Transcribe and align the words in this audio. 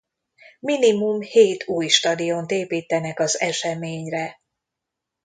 Minimum 0.59 1.21
hét 1.21 1.67
új 1.67 1.87
stadiont 1.87 2.51
építenek 2.51 3.19
az 3.19 3.39
eseményre. 3.39 4.39